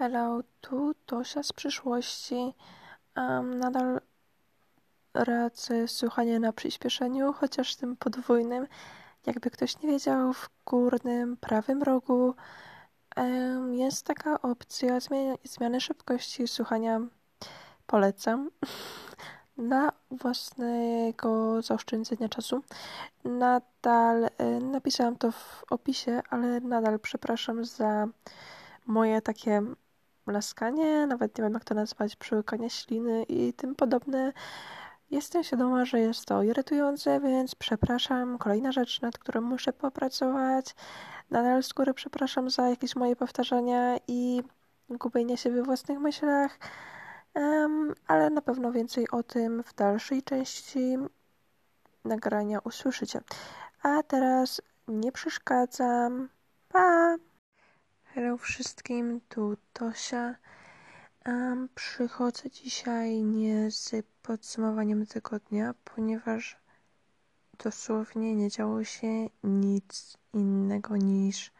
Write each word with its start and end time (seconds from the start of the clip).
Hello, 0.00 0.40
tu 0.60 0.94
Tosia 1.06 1.42
z 1.42 1.52
przyszłości. 1.52 2.54
Um, 3.16 3.58
nadal 3.58 4.00
radzę 5.14 5.88
słuchanie 5.88 6.40
na 6.40 6.52
przyspieszeniu, 6.52 7.32
chociaż 7.32 7.76
tym 7.76 7.96
podwójnym. 7.96 8.66
Jakby 9.26 9.50
ktoś 9.50 9.82
nie 9.82 9.88
wiedział, 9.88 10.32
w 10.32 10.50
górnym 10.66 11.36
prawym 11.36 11.82
rogu 11.82 12.34
um, 13.16 13.74
jest 13.74 14.06
taka 14.06 14.42
opcja 14.42 15.00
zmiany, 15.00 15.34
zmiany 15.44 15.80
szybkości 15.80 16.48
słuchania. 16.48 17.00
Polecam. 17.86 18.50
Dla 19.68 19.92
własnego 20.10 21.62
zaoszczędzenia 21.62 22.28
czasu. 22.28 22.62
Nadal 23.24 24.24
y, 24.24 24.30
napisałam 24.60 25.16
to 25.16 25.32
w 25.32 25.64
opisie, 25.70 26.22
ale 26.30 26.60
nadal 26.60 27.00
przepraszam 27.00 27.64
za 27.64 28.08
moje 28.86 29.22
takie 29.22 29.62
laskanie, 30.26 31.06
nawet 31.06 31.38
nie 31.38 31.44
wiem 31.44 31.54
jak 31.54 31.64
to 31.64 31.74
nazwać, 31.74 32.16
przełykanie 32.16 32.70
śliny 32.70 33.22
i 33.22 33.52
tym 33.52 33.74
podobne. 33.74 34.32
Jestem 35.10 35.44
świadoma, 35.44 35.84
że 35.84 36.00
jest 36.00 36.24
to 36.24 36.42
irytujące, 36.42 37.20
więc 37.20 37.54
przepraszam. 37.54 38.38
Kolejna 38.38 38.72
rzecz, 38.72 39.00
nad 39.00 39.18
którą 39.18 39.40
muszę 39.40 39.72
popracować. 39.72 40.74
Nadal 41.30 41.62
z 41.62 41.72
góry 41.72 41.94
przepraszam 41.94 42.50
za 42.50 42.68
jakieś 42.68 42.96
moje 42.96 43.16
powtarzania 43.16 43.96
i 44.08 44.42
gubienie 44.90 45.36
się 45.36 45.50
we 45.50 45.62
własnych 45.62 45.98
myślach, 45.98 46.58
um, 47.34 47.94
ale 48.06 48.30
na 48.30 48.42
pewno 48.42 48.72
więcej 48.72 49.10
o 49.10 49.22
tym 49.22 49.62
w 49.62 49.74
dalszej 49.74 50.22
części 50.22 50.96
nagrania 52.04 52.58
usłyszycie. 52.58 53.20
A 53.82 54.02
teraz 54.02 54.62
nie 54.88 55.12
przeszkadzam. 55.12 56.28
Pa! 56.68 57.16
Hello 58.20 58.36
wszystkim, 58.36 59.20
tu 59.28 59.56
Tosia. 59.72 60.34
Um, 61.26 61.68
przychodzę 61.74 62.50
dzisiaj 62.50 63.22
nie 63.22 63.70
z 63.70 64.06
podsumowaniem 64.22 65.06
tygodnia, 65.06 65.74
ponieważ 65.84 66.56
dosłownie 67.64 68.36
nie 68.36 68.50
działo 68.50 68.84
się 68.84 69.28
nic 69.44 70.16
innego 70.34 70.96
niż 70.96 71.52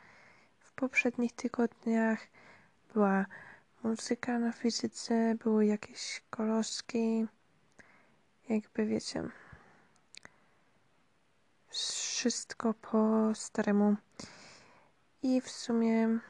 w 0.59 0.73
poprzednich 0.73 1.33
tygodniach. 1.33 2.19
Była 2.95 3.27
muzyka 3.83 4.39
na 4.39 4.53
fizyce, 4.53 5.35
były 5.35 5.67
jakieś 5.67 6.23
koloski, 6.31 7.27
jakby 8.49 8.87
wiecie, 8.87 9.29
wszystko 11.69 12.75
po 12.75 13.31
staremu. 13.35 13.97
I 15.23 15.41
w 15.41 15.51
sumie 15.51 16.21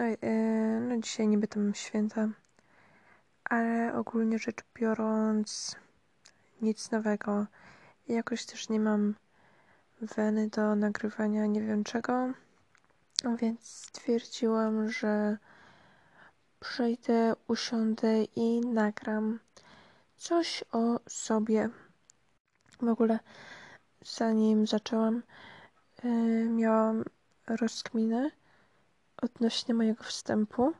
no, 0.00 0.06
e, 0.06 0.80
no 0.80 0.96
dzisiaj 1.00 1.28
niby 1.28 1.48
tam 1.48 1.74
święta, 1.74 2.28
ale 3.44 3.94
ogólnie 3.94 4.38
rzecz 4.38 4.64
biorąc 4.74 5.76
nic 6.62 6.90
nowego. 6.90 7.46
Jakoś 8.08 8.46
też 8.46 8.68
nie 8.68 8.80
mam 8.80 9.14
weny 10.00 10.48
do 10.48 10.76
nagrywania 10.76 11.46
nie 11.46 11.62
wiem 11.62 11.84
czego, 11.84 12.32
więc 13.38 13.68
stwierdziłam, 13.68 14.90
że 14.90 15.38
przejdę, 16.60 17.34
usiądę 17.48 18.24
i 18.24 18.60
nagram 18.60 19.38
coś 20.16 20.64
o 20.72 21.00
sobie. 21.08 21.70
W 22.82 22.88
ogóle 22.88 23.18
zanim 24.04 24.66
zaczęłam, 24.66 25.22
yy, 26.04 26.44
miałam 26.48 27.04
rozkminę, 27.46 28.30
odnośnie 29.22 29.74
mojego 29.74 30.04
wstępu, 30.04 30.72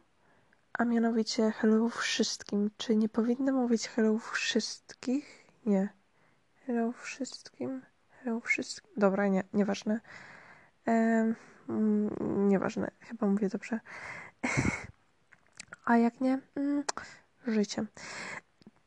a 0.72 0.84
mianowicie 0.84 1.50
hello 1.50 1.88
wszystkim. 1.88 2.70
Czy 2.76 2.96
nie 2.96 3.08
powinno 3.08 3.52
mówić 3.52 3.88
hello 3.88 4.18
wszystkich? 4.18 5.46
Nie. 5.66 5.88
Hello 6.66 6.92
wszystkim. 6.92 7.82
Hello 8.08 8.40
wszystkim. 8.40 8.90
Dobra, 8.96 9.28
nie, 9.28 9.44
nieważne. 9.52 10.00
Ehm, 10.86 11.34
nieważne, 12.48 12.90
chyba 13.00 13.26
mówię 13.26 13.48
dobrze. 13.48 13.80
a 15.84 15.96
jak 15.96 16.20
nie? 16.20 16.38
Mm, 16.54 16.84
życie. 17.46 17.86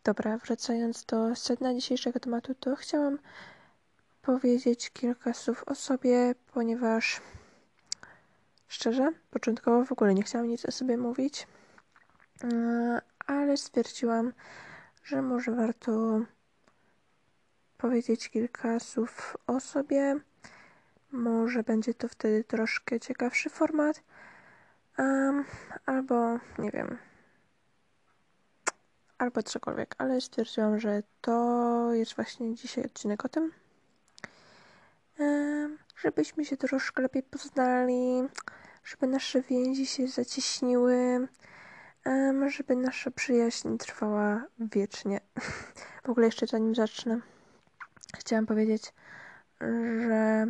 Dobra, 0.03 0.38
wracając 0.38 1.06
do 1.06 1.35
sedna 1.35 1.73
dzisiejszego 1.73 2.19
tematu, 2.19 2.56
to 2.56 2.75
chciałam 2.75 3.19
powiedzieć 4.22 4.89
kilka 4.89 5.33
słów 5.33 5.63
o 5.67 5.75
sobie, 5.75 6.35
ponieważ 6.53 7.22
Szczerze, 8.73 9.11
początkowo 9.31 9.85
w 9.85 9.91
ogóle 9.91 10.13
nie 10.13 10.23
chciałam 10.23 10.47
nic 10.47 10.66
o 10.66 10.72
sobie 10.72 10.97
mówić, 10.97 11.47
e, 12.44 13.01
ale 13.28 13.57
stwierdziłam, 13.57 14.34
że 15.03 15.22
może 15.22 15.51
warto 15.51 16.22
powiedzieć 17.78 18.29
kilka 18.29 18.79
słów 18.79 19.38
o 19.47 19.59
sobie. 19.59 20.16
Może 21.12 21.63
będzie 21.63 21.94
to 21.94 22.07
wtedy 22.07 22.44
troszkę 22.44 23.00
ciekawszy 23.00 23.50
format. 23.50 24.03
Um, 24.97 25.45
albo 25.85 26.39
nie 26.59 26.72
wiem. 26.72 26.97
Albo 29.17 29.44
cokolwiek, 29.44 29.95
ale 29.97 30.22
stwierdziłam, 30.22 30.79
że 30.79 31.03
to 31.22 31.94
jest 31.94 32.16
właśnie 32.16 32.56
dzisiaj 32.56 32.85
odcinek 32.85 33.25
o 33.25 33.29
tym. 33.29 33.51
Um, 35.19 35.78
żebyśmy 35.97 36.45
się 36.45 36.57
troszkę 36.57 37.01
lepiej 37.01 37.23
poznali 37.23 38.23
żeby 38.83 39.07
nasze 39.07 39.41
więzi 39.41 39.85
się 39.85 40.07
zacieśniły, 40.07 41.27
żeby 42.47 42.75
nasza 42.75 43.11
przyjaźń 43.11 43.77
trwała 43.77 44.45
wiecznie. 44.59 45.19
W 46.05 46.09
ogóle 46.09 46.25
jeszcze 46.25 46.47
zanim 46.47 46.75
zacznę, 46.75 47.19
chciałam 48.17 48.45
powiedzieć, 48.45 48.94
że 50.07 50.45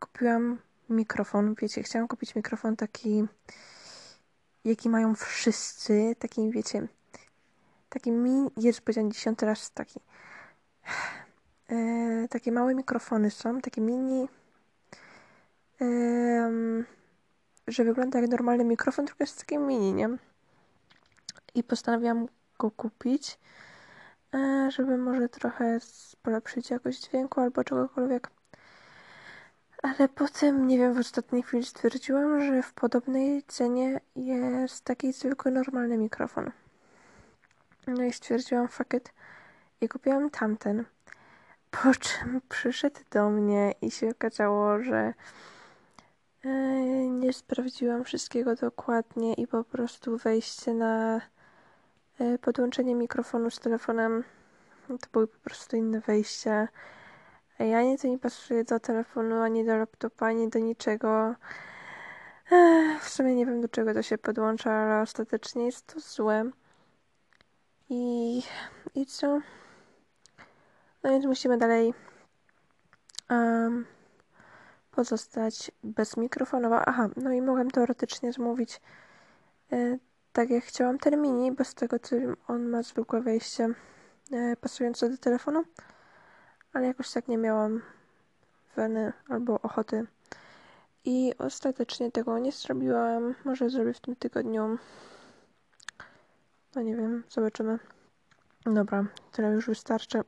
kupiłam 0.00 0.58
mikrofon. 0.88 1.54
Wiecie, 1.54 1.82
chciałam 1.82 2.08
kupić 2.08 2.34
mikrofon 2.34 2.76
taki, 2.76 3.24
jaki 4.64 4.88
mają 4.88 5.14
wszyscy, 5.14 6.16
taki, 6.18 6.50
wiecie, 6.50 6.88
taki 7.88 8.12
mini, 8.12 8.50
jest 8.56 8.80
powiedziałem 8.80 9.12
dziesiąty 9.12 9.46
raz 9.46 9.70
taki. 9.70 10.00
E, 11.70 12.28
takie 12.28 12.52
małe 12.52 12.74
mikrofony 12.74 13.30
są, 13.30 13.60
takie 13.60 13.80
mini. 13.80 14.28
Że 17.68 17.84
wygląda 17.84 18.20
jak 18.20 18.30
normalny 18.30 18.64
mikrofon, 18.64 19.06
tylko 19.06 19.24
jest 19.24 19.38
taki 19.38 19.58
mini, 19.58 19.94
nie? 19.94 20.08
I 21.54 21.62
postanowiłam 21.62 22.26
go 22.58 22.70
kupić, 22.70 23.38
e, 24.34 24.68
żeby 24.70 24.98
może 24.98 25.28
trochę 25.28 25.78
polepszyć 26.22 26.70
jakość 26.70 27.08
dźwięku 27.08 27.40
albo 27.40 27.64
czegokolwiek. 27.64 28.30
Ale 29.82 30.08
potem, 30.08 30.66
nie 30.66 30.78
wiem, 30.78 30.94
w 30.94 30.98
ostatniej 30.98 31.42
chwili 31.42 31.64
stwierdziłam, 31.64 32.40
że 32.40 32.62
w 32.62 32.72
podobnej 32.72 33.42
cenie 33.42 34.00
jest 34.16 34.84
taki 34.84 35.12
zwykły, 35.12 35.50
normalny 35.50 35.98
mikrofon. 35.98 36.50
No 37.86 38.04
i 38.04 38.12
stwierdziłam 38.12 38.68
fakiet 38.68 39.12
i 39.80 39.88
kupiłam 39.88 40.30
tamten. 40.30 40.84
Po 41.70 41.94
czym 42.00 42.40
przyszedł 42.48 43.00
do 43.10 43.30
mnie 43.30 43.74
i 43.82 43.90
się 43.90 44.10
okazało, 44.10 44.82
że 44.82 45.14
nie 47.10 47.32
sprawdziłam 47.32 48.04
wszystkiego 48.04 48.54
dokładnie 48.54 49.34
i 49.34 49.46
po 49.46 49.64
prostu 49.64 50.16
wejście 50.16 50.74
na 50.74 51.20
e, 52.18 52.38
podłączenie 52.38 52.94
mikrofonu 52.94 53.50
z 53.50 53.58
telefonem 53.58 54.24
to 54.88 55.08
były 55.12 55.26
po 55.26 55.38
prostu 55.38 55.76
inne 55.76 56.00
wejścia. 56.00 56.68
Ja 57.58 57.82
nic 57.82 58.04
nie 58.04 58.18
pasuje 58.18 58.64
do 58.64 58.80
telefonu, 58.80 59.42
ani 59.42 59.64
do 59.64 59.76
laptopa, 59.76 60.26
ani 60.26 60.48
do 60.48 60.58
niczego. 60.58 61.34
W 63.00 63.08
sumie 63.08 63.34
nie 63.34 63.46
wiem 63.46 63.60
do 63.60 63.68
czego 63.68 63.94
to 63.94 64.02
się 64.02 64.18
podłącza, 64.18 64.70
ale 64.70 65.02
ostatecznie 65.02 65.66
jest 65.66 65.86
to 65.86 66.00
złe. 66.00 66.50
I, 67.90 68.42
i 68.94 69.06
co? 69.06 69.40
No 71.02 71.10
więc 71.10 71.26
musimy 71.26 71.58
dalej 71.58 71.94
um, 73.30 73.86
pozostać 74.98 75.70
bezmikrofonowa. 75.84 76.84
Aha, 76.86 77.08
no 77.16 77.32
i 77.32 77.42
mogłem 77.42 77.70
teoretycznie 77.70 78.32
zmówić 78.32 78.80
e, 79.72 79.98
tak 80.32 80.50
jak 80.50 80.64
chciałam 80.64 80.98
termini, 80.98 81.52
bez 81.52 81.74
tego 81.74 81.98
co 81.98 82.16
on 82.48 82.68
ma 82.68 82.82
zwykłe 82.82 83.20
wejście 83.20 83.68
e, 84.32 84.56
pasujące 84.56 85.10
do 85.10 85.18
telefonu, 85.18 85.64
ale 86.72 86.86
jakoś 86.86 87.12
tak 87.12 87.28
nie 87.28 87.38
miałam 87.38 87.82
weny 88.76 89.12
albo 89.28 89.60
ochoty. 89.60 90.06
I 91.04 91.32
ostatecznie 91.38 92.12
tego 92.12 92.38
nie 92.38 92.52
zrobiłam. 92.52 93.34
Może 93.44 93.70
zrobię 93.70 93.92
w 93.92 94.00
tym 94.00 94.16
tygodniu. 94.16 94.78
No 96.74 96.82
nie 96.82 96.96
wiem, 96.96 97.24
zobaczymy. 97.28 97.78
Dobra, 98.66 99.04
tyle 99.32 99.50
już 99.50 99.66
wystarczy. 99.66 100.20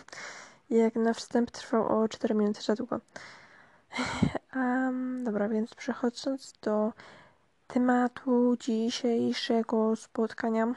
Jak 0.70 0.94
na 0.94 1.14
wstęp 1.14 1.50
trwał 1.50 2.02
o 2.02 2.08
4 2.08 2.34
minuty 2.34 2.62
za 2.62 2.74
długo. 2.74 3.00
Um, 4.56 5.24
dobra, 5.24 5.48
więc 5.48 5.74
przechodząc 5.74 6.52
do 6.62 6.92
tematu 7.66 8.56
dzisiejszego 8.60 9.96
spotkania, 9.96 10.74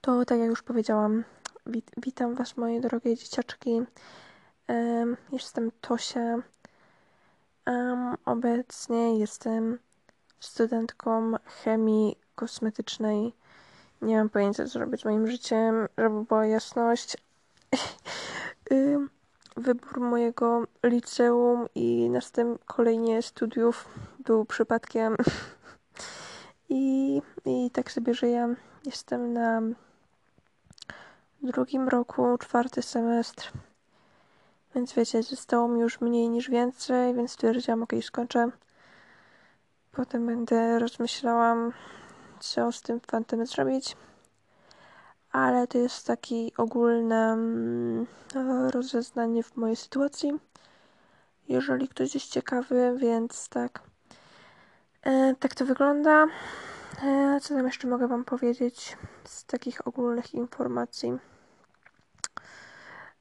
to 0.00 0.24
tak 0.24 0.38
jak 0.38 0.48
już 0.48 0.62
powiedziałam, 0.62 1.24
wit 1.66 1.90
witam 1.96 2.34
Was 2.34 2.56
moje 2.56 2.80
drogie 2.80 3.16
dzieciaczki. 3.16 3.82
Um, 4.68 5.16
jestem 5.32 5.70
Tosia. 5.80 6.36
Um, 7.66 8.14
obecnie 8.24 9.18
jestem 9.18 9.78
studentką 10.40 11.32
chemii 11.64 12.18
kosmetycznej. 12.34 13.32
Nie 14.02 14.16
mam 14.16 14.28
pojęcia, 14.28 14.66
co 14.66 14.78
robić 14.78 15.00
z 15.00 15.04
moim 15.04 15.26
życiem, 15.26 15.88
żeby 15.98 16.24
była 16.24 16.46
jasność. 16.46 17.16
Wybór 19.56 20.00
mojego 20.00 20.64
liceum 20.82 21.66
i 21.74 22.10
następnie 22.10 22.64
kolejnie 22.66 23.22
studiów 23.22 23.88
był 24.24 24.44
przypadkiem. 24.44 25.16
I, 26.68 27.22
I 27.44 27.70
tak 27.70 27.92
sobie 27.92 28.14
żyję. 28.14 28.54
Jestem 28.84 29.32
na 29.32 29.60
drugim 31.42 31.88
roku, 31.88 32.38
czwarty 32.38 32.82
semestr. 32.82 33.52
Więc 34.74 34.92
wiecie, 34.92 35.22
zostało 35.22 35.68
mi 35.68 35.80
już 35.80 36.00
mniej 36.00 36.28
niż 36.28 36.50
więcej, 36.50 37.14
więc 37.14 37.32
stwierdziłam, 37.32 37.82
ok, 37.82 37.92
skończę. 38.02 38.50
Potem 39.92 40.26
będę 40.26 40.78
rozmyślałam, 40.78 41.72
co 42.40 42.72
z 42.72 42.82
tym 42.82 43.00
fantem 43.00 43.46
zrobić. 43.46 43.96
Ale 45.36 45.66
to 45.66 45.78
jest 45.78 46.06
taki 46.06 46.52
ogólne 46.56 47.32
mm, 47.32 48.06
rozeznanie 48.70 49.42
w 49.42 49.56
mojej 49.56 49.76
sytuacji. 49.76 50.32
Jeżeli 51.48 51.88
ktoś 51.88 52.14
jest 52.14 52.30
ciekawy, 52.30 52.96
więc 52.98 53.48
tak. 53.48 53.82
E, 55.02 55.34
tak 55.34 55.54
to 55.54 55.64
wygląda. 55.64 56.26
E, 57.04 57.40
co 57.42 57.54
tam 57.54 57.66
jeszcze 57.66 57.88
mogę 57.88 58.08
Wam 58.08 58.24
powiedzieć 58.24 58.96
z 59.24 59.44
takich 59.44 59.86
ogólnych 59.86 60.34
informacji? 60.34 61.18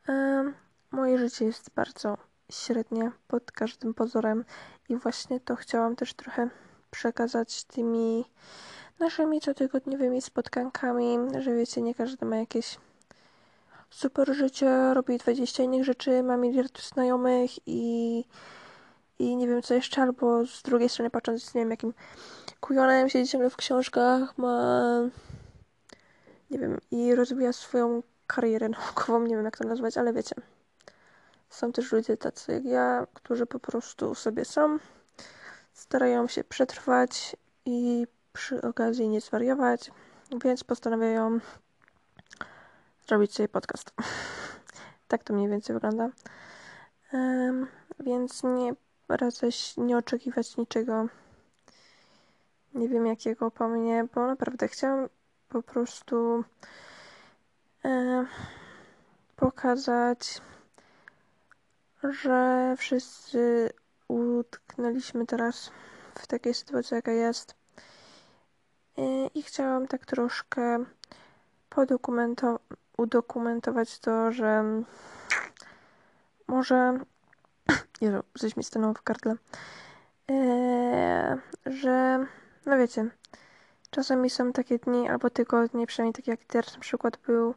E, 0.09 0.53
moje 0.91 1.17
życie 1.17 1.45
jest 1.45 1.69
bardzo 1.69 2.17
średnie 2.51 3.11
pod 3.27 3.51
każdym 3.51 3.93
pozorem 3.93 4.45
i 4.89 4.95
właśnie 4.95 5.39
to 5.39 5.55
chciałam 5.55 5.95
też 5.95 6.13
trochę 6.13 6.49
przekazać 6.91 7.63
tymi 7.63 8.25
naszymi 8.99 9.41
cotygodniowymi 9.41 10.21
spotkankami, 10.21 11.17
że 11.39 11.55
wiecie, 11.55 11.81
nie 11.81 11.95
każdy 11.95 12.25
ma 12.25 12.37
jakieś 12.37 12.77
super 13.89 14.33
życie, 14.33 14.93
robi 14.93 15.17
20 15.17 15.63
innych 15.63 15.83
rzeczy, 15.83 16.23
ma 16.23 16.37
miliard 16.37 16.81
znajomych 16.81 17.51
i, 17.65 18.23
i 19.19 19.35
nie 19.35 19.47
wiem 19.47 19.61
co 19.61 19.73
jeszcze, 19.73 20.01
albo 20.01 20.45
z 20.45 20.61
drugiej 20.61 20.89
strony 20.89 21.09
patrząc, 21.09 21.53
nie 21.53 21.61
wiem, 21.61 21.71
jakim 21.71 21.93
kujonem 22.59 23.09
siedzi 23.09 23.31
ciągle 23.31 23.49
w 23.49 23.55
książkach, 23.55 24.37
ma 24.37 24.71
nie 26.51 26.59
wiem, 26.59 26.77
i 26.91 27.15
rozwija 27.15 27.53
swoją 27.53 28.03
karierę 28.27 28.69
naukową, 28.69 29.19
nie 29.19 29.35
wiem 29.35 29.45
jak 29.45 29.57
to 29.57 29.63
nazwać, 29.63 29.97
ale 29.97 30.13
wiecie. 30.13 30.35
Są 31.49 31.71
też 31.71 31.91
ludzie 31.91 32.17
tacy 32.17 32.53
jak 32.53 32.65
ja, 32.65 33.07
którzy 33.13 33.45
po 33.45 33.59
prostu 33.59 34.15
sobie 34.15 34.45
są, 34.45 34.79
starają 35.73 36.27
się 36.27 36.43
przetrwać 36.43 37.35
i 37.65 38.07
przy 38.35 38.61
okazji 38.61 39.09
nie 39.09 39.21
zwariować, 39.21 39.91
więc 40.43 40.63
postanawiają 40.63 41.39
zrobić 43.07 43.33
sobie 43.33 43.49
podcast. 43.49 43.93
tak 45.07 45.23
to 45.23 45.33
mniej 45.33 45.49
więcej 45.49 45.73
wygląda. 45.73 46.09
Um, 47.13 47.67
więc 47.99 48.43
nie 48.43 48.73
radzę 49.09 49.47
nie 49.77 49.97
oczekiwać 49.97 50.57
niczego. 50.57 51.07
Nie 52.73 52.89
wiem 52.89 53.05
jakiego 53.05 53.51
po 53.51 53.67
mnie, 53.67 54.07
bo 54.15 54.27
naprawdę 54.27 54.67
chciałam 54.67 55.09
po 55.49 55.63
prostu 55.63 56.43
e, 57.85 58.25
pokazać, 59.35 60.41
że 62.03 62.75
wszyscy 62.77 63.69
utknęliśmy 64.07 65.25
teraz 65.25 65.71
w 66.15 66.27
takiej 66.27 66.53
sytuacji, 66.53 66.95
jaka 66.95 67.11
jest. 67.11 67.64
I 69.33 69.41
chciałam 69.41 69.87
tak 69.87 70.05
troszkę 70.05 70.85
podokumentować, 71.69 72.61
udokumentować 72.97 73.99
to, 73.99 74.31
że 74.31 74.63
może. 76.47 76.99
Jezu, 78.01 78.23
coś 78.37 78.57
mi 78.57 78.63
stanęło 78.63 78.93
w 78.93 79.03
gardle. 79.03 79.35
Eee, 80.27 81.37
że, 81.65 82.25
no 82.65 82.77
wiecie, 82.77 83.09
czasami 83.89 84.29
są 84.29 84.53
takie 84.53 84.79
dni 84.79 85.09
albo 85.09 85.29
tygodnie, 85.29 85.87
przynajmniej 85.87 86.13
tak 86.13 86.27
jak 86.27 86.43
teraz 86.43 86.73
na 86.73 86.79
przykład 86.79 87.17
był 87.17 87.55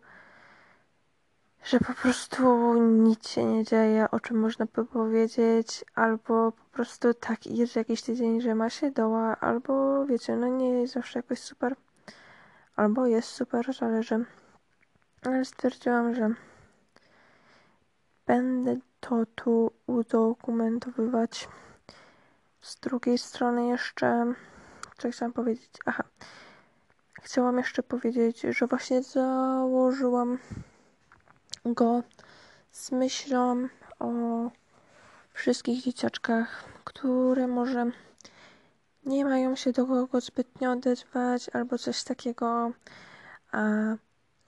że 1.65 1.81
po 1.81 1.95
prostu 1.95 2.75
nic 2.83 3.29
się 3.29 3.45
nie 3.45 3.65
dzieje, 3.65 4.11
o 4.11 4.21
czym 4.21 4.41
można 4.41 4.67
by 4.67 4.85
powiedzieć, 4.85 5.85
albo 5.95 6.53
po 6.53 6.68
prostu 6.79 7.15
tak 7.15 7.47
jest 7.47 7.77
jakiś 7.77 8.03
tydzień, 8.03 8.41
że 8.41 8.55
ma 8.55 8.71
się 8.71 8.91
doła, 8.91 9.37
albo 9.41 10.07
wiecie, 10.07 10.37
no 10.37 10.49
nie 10.49 10.71
jest 10.71 10.95
zawsze 10.95 11.19
jakoś 11.19 11.39
super, 11.39 11.77
albo 12.77 13.07
jest 13.07 13.29
super, 13.29 13.75
zależy. 13.75 14.25
Ale 15.23 15.45
stwierdziłam, 15.45 16.15
że 16.15 16.35
będę 18.27 18.77
to 19.01 19.27
tu 19.35 19.71
udokumentowywać. 19.87 21.49
Z 22.61 22.77
drugiej 22.77 23.19
strony 23.19 23.67
jeszcze, 23.67 24.35
co 24.99 25.11
chciałam 25.11 25.33
powiedzieć? 25.33 25.71
Aha, 25.87 26.05
chciałam 27.23 27.59
jeszcze 27.59 27.83
powiedzieć, 27.83 28.41
że 28.41 28.67
właśnie 28.67 29.03
założyłam 29.03 30.39
go 31.65 32.03
z 32.73 32.93
myślą 32.93 33.69
o 33.99 34.09
wszystkich 35.39 35.85
dzieciaczkach, 35.85 36.65
które 36.85 37.47
może 37.47 37.91
nie 39.05 39.25
mają 39.25 39.57
się 39.57 39.73
do 39.73 39.87
kogo 39.87 40.21
zbytnio 40.21 40.73
odezwać 40.73 41.51
albo 41.53 41.79
coś 41.79 42.05
takiego, 42.05 42.73
a 43.53 43.69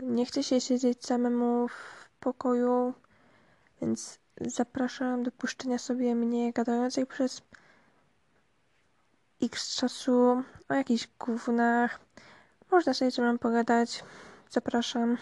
nie 0.00 0.26
chce 0.26 0.42
się 0.42 0.60
siedzieć 0.60 1.06
samemu 1.06 1.69
w 1.69 2.08
pokoju, 2.20 2.94
więc 3.81 4.19
zapraszam 4.40 5.22
do 5.22 5.32
puszczenia 5.32 5.78
sobie 5.78 6.14
mnie 6.14 6.52
gadającej 6.52 7.06
przez 7.06 7.43
x 9.43 9.76
czasu 9.76 10.43
o 10.69 10.75
jakichś 10.75 11.08
gównach. 11.19 12.00
Można 12.70 12.94
sobie 12.94 13.10
ze 13.10 13.22
mną 13.22 13.38
pogadać. 13.38 14.05
Zapraszam 14.50 15.17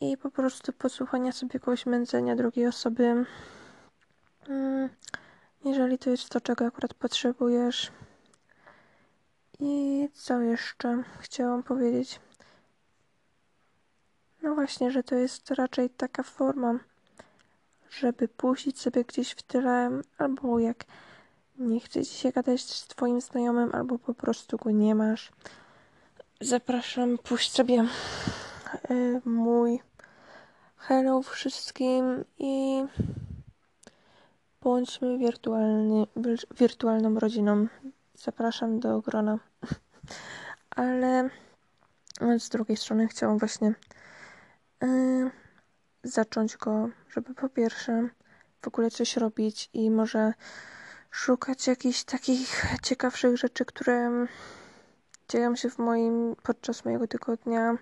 i 0.00 0.16
po 0.16 0.30
prostu 0.30 0.72
posłuchania 0.72 1.32
sobie 1.32 1.60
kogoś 1.60 1.86
mędzenia 1.86 2.36
drugiej 2.36 2.66
osoby. 2.66 3.24
Mm, 4.48 4.88
jeżeli 5.64 5.98
to 5.98 6.10
jest 6.10 6.28
to, 6.28 6.40
czego 6.40 6.66
akurat 6.66 6.94
potrzebujesz. 6.94 7.92
I 9.60 10.08
co 10.12 10.40
jeszcze 10.40 11.02
chciałam 11.20 11.62
powiedzieć? 11.62 12.20
No 14.42 14.54
właśnie, 14.54 14.90
że 14.90 15.02
to 15.02 15.14
jest 15.14 15.50
raczej 15.50 15.90
taka 15.90 16.22
forma, 16.22 16.78
żeby 17.90 18.28
puścić 18.28 18.80
sobie 18.80 19.04
gdzieś 19.04 19.30
w 19.30 19.42
tyle, 19.42 19.90
albo 20.18 20.58
jak 20.58 20.84
nie 21.58 21.80
chce 21.80 22.04
ci 22.04 22.14
się 22.14 22.32
gadać 22.32 22.62
z 22.62 22.86
twoim 22.86 23.20
znajomym, 23.20 23.74
albo 23.74 23.98
po 23.98 24.14
prostu 24.14 24.56
go 24.56 24.70
nie 24.70 24.94
masz, 24.94 25.32
zapraszam, 26.40 27.18
puść 27.18 27.52
sobie 27.52 27.84
mój 29.24 29.80
hello 30.76 31.22
wszystkim 31.22 32.24
i 32.38 32.84
bądźmy 34.62 35.18
wirtualny, 35.18 36.06
wirtualną 36.58 37.18
rodziną. 37.18 37.66
Zapraszam 38.14 38.80
do 38.80 39.00
grona. 39.00 39.38
Ale 40.76 41.30
z 42.38 42.48
drugiej 42.48 42.76
strony 42.76 43.08
chciałam 43.08 43.38
właśnie 43.38 43.74
y, 44.84 45.30
zacząć 46.02 46.56
go, 46.56 46.88
żeby 47.10 47.34
po 47.34 47.48
pierwsze 47.48 48.08
w 48.62 48.68
ogóle 48.68 48.90
coś 48.90 49.16
robić 49.16 49.70
i 49.72 49.90
może 49.90 50.32
szukać 51.10 51.66
jakichś 51.66 52.04
takich 52.04 52.64
ciekawszych 52.82 53.36
rzeczy, 53.36 53.64
które 53.64 54.26
dzieją 55.28 55.56
się 55.56 55.70
w 55.70 55.78
moim, 55.78 56.36
podczas 56.42 56.84
mojego 56.84 57.06
tygodnia. 57.06 57.76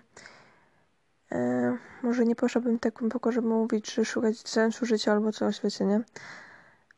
E, 1.31 1.77
może 2.03 2.25
nie 2.25 2.35
poszłabym 2.35 2.79
tak 2.79 2.93
głęboko, 2.93 3.31
żeby 3.31 3.47
mówić, 3.47 3.93
że 3.93 4.05
szukać 4.05 4.49
sensu 4.49 4.85
życia 4.85 5.11
albo 5.11 5.31
coś, 5.31 5.61
wiecie, 5.61 5.85
nie? 5.85 6.01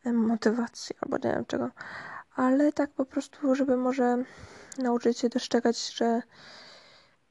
E, 0.06 0.14
motywacji 0.14 0.96
albo 1.02 1.18
nie 1.18 1.34
wiem 1.34 1.46
czego. 1.46 1.70
Ale 2.36 2.74
tak 2.74 2.90
po 2.90 3.06
prostu, 3.06 3.56
żeby 3.56 3.78
może 3.78 4.24
nauczyć 4.78 5.20
się 5.20 5.30
dostrzegać, 5.30 5.94
że 5.94 6.22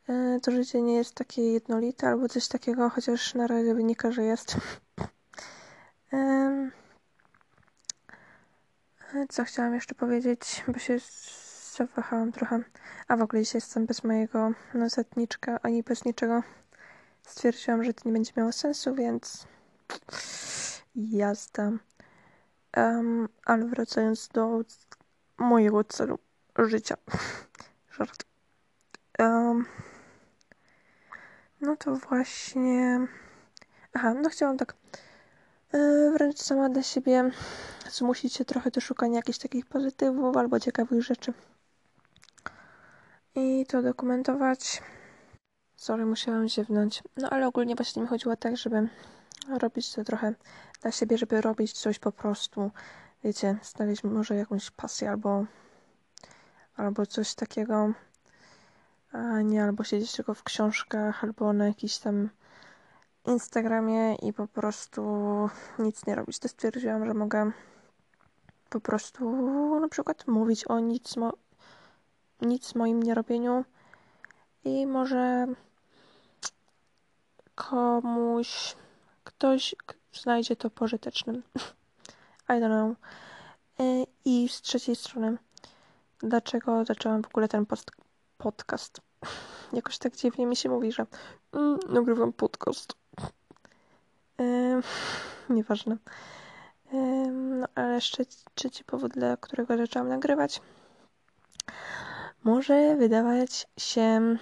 e, 0.09 0.41
to 0.43 0.50
życie 0.50 0.83
nie 0.83 0.95
jest 0.95 1.15
takie 1.15 1.53
jednolite 1.53 2.09
albo 2.09 2.29
coś 2.29 2.49
takiego, 2.49 2.91
chociaż 2.91 3.35
na 3.35 3.47
razie 3.47 3.75
wynika, 3.75 4.12
że 4.12 4.23
jest. 4.23 4.57
Co 9.29 9.45
chciałam 9.45 9.75
jeszcze 9.75 9.95
powiedzieć, 9.95 10.65
bo 10.69 10.79
się 10.79 10.99
zawahałam 11.76 12.33
trochę. 12.33 12.61
A 13.09 13.17
w 13.17 13.23
ogóle 13.23 13.43
dzisiaj 13.43 13.57
jestem 13.57 13.87
bez 13.87 14.05
mojego 14.05 14.50
notatniczka, 14.75 15.59
ani 15.62 15.83
bez 15.83 16.05
niczego. 16.05 16.43
Stwierdziłam, 17.26 17.85
że 17.85 17.95
to 17.95 18.02
nie 18.04 18.12
będzie 18.12 18.33
miało 18.37 18.52
sensu, 18.52 18.95
więc 18.95 19.47
jazda. 20.95 21.73
Um, 22.76 23.28
ale 23.45 23.64
wracając 23.64 24.28
do 24.28 24.61
mojego 25.38 25.85
celu 25.85 26.18
życia. 26.59 26.97
Żart. 27.99 28.25
Um, 29.18 29.66
no 31.61 31.76
to 31.76 31.97
właśnie. 31.97 33.06
Aha, 33.92 34.14
no 34.14 34.28
chciałam 34.28 34.59
tak 34.59 34.75
yy, 35.73 36.12
wręcz 36.12 36.38
sama 36.38 36.68
dla 36.68 36.83
siebie 36.83 37.30
zmusić 37.90 38.35
się 38.35 38.45
trochę 38.45 38.71
do 38.71 38.80
szukania 38.80 39.16
jakichś 39.16 39.38
takich 39.38 39.66
pozytywów 39.66 40.37
albo 40.37 40.61
ciekawych 40.61 41.02
rzeczy. 41.02 41.33
I 43.35 43.66
to 43.68 43.83
dokumentować. 43.83 44.83
Sorry, 45.76 46.06
musiałam 46.06 46.49
ziewnąć. 46.49 47.02
No 47.16 47.30
ale 47.30 47.47
ogólnie 47.47 47.75
właśnie 47.75 48.02
mi 48.02 48.09
chodziło 48.09 48.37
tak, 48.37 48.56
żeby 48.56 48.88
robić 49.59 49.92
to 49.92 50.04
trochę 50.04 50.35
dla 50.83 50.90
siebie, 50.90 51.18
żeby 51.18 51.40
robić 51.40 51.73
coś 51.73 51.99
po 51.99 52.12
prostu. 52.12 52.71
Wiecie, 53.25 53.59
znaleźć 53.62 54.04
może 54.04 54.35
jakąś 54.35 54.71
pasję 54.71 55.11
albo, 55.11 55.45
albo 56.76 57.06
coś 57.06 57.35
takiego, 57.35 57.92
a 59.12 59.42
nie 59.42 59.64
albo 59.64 59.85
siedzieć 59.85 60.12
tylko 60.12 60.35
w 60.35 60.42
książkach, 60.42 61.25
albo 61.25 61.52
na 61.52 61.66
jakiś 61.66 61.99
tam 61.99 62.30
Instagramie 63.26 64.14
i 64.14 64.33
po 64.33 64.47
prostu 64.47 65.02
nic 65.78 66.06
nie 66.06 66.14
robić. 66.14 66.38
To 66.38 66.49
stwierdziłam, 66.49 67.06
że 67.06 67.14
mogę 67.14 67.52
po 68.71 68.80
prostu 68.80 69.30
na 69.80 69.88
przykład 69.88 70.26
mówić 70.26 70.64
o 70.64 70.80
nic, 70.80 71.16
mo 71.16 71.33
nic 72.40 72.75
moim 72.75 73.02
nierobieniu 73.02 73.64
i 74.66 74.87
może 74.87 75.46
komuś 77.54 78.76
ktoś 79.25 79.75
znajdzie 80.12 80.56
to 80.56 80.70
pożytecznym. 80.70 81.42
I 82.49 82.52
don't 82.52 82.66
know. 82.66 82.96
E, 83.80 84.06
I 84.25 84.49
z 84.49 84.61
trzeciej 84.61 84.96
strony, 84.96 85.37
dlaczego 86.18 86.85
zaczęłam 86.85 87.23
w 87.23 87.26
ogóle 87.26 87.49
ten 87.49 87.66
post 87.66 87.90
podcast? 88.38 89.00
Jakoś 89.73 89.99
tak 89.99 90.16
dziwnie 90.16 90.46
mi 90.46 90.56
się 90.56 90.68
mówi, 90.68 90.92
że 90.92 91.06
mm, 91.52 91.78
nagrywam 91.88 92.32
podcast. 92.32 92.92
Yy, 94.38 94.82
nieważne. 95.56 95.96
Yy, 96.92 97.32
no 97.32 97.66
ale 97.75 97.94
jeszcze 97.94 98.25
trzeci 98.54 98.85
powód, 98.85 99.12
dla 99.12 99.37
którego 99.37 99.76
zaczęłam 99.76 100.08
nagrywać, 100.08 100.61
może 102.47 102.97
wydawać 102.97 103.67
się 103.79 104.37